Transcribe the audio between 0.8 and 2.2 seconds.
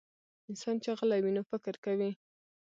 چې غلی وي، نو فکر کوي.